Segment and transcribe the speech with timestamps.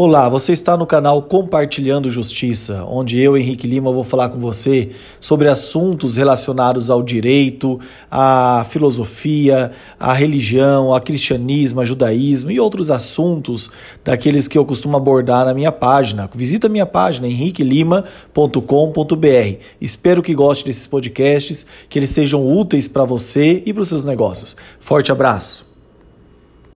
[0.00, 4.90] Olá, você está no canal Compartilhando Justiça, onde eu, Henrique Lima, vou falar com você
[5.20, 12.92] sobre assuntos relacionados ao direito, à filosofia, à religião, ao cristianismo, ao judaísmo e outros
[12.92, 13.72] assuntos
[14.04, 16.30] daqueles que eu costumo abordar na minha página.
[16.32, 19.56] Visita a minha página henriquelima.com.br.
[19.80, 24.04] Espero que goste desses podcasts, que eles sejam úteis para você e para os seus
[24.04, 24.54] negócios.
[24.78, 25.67] Forte abraço!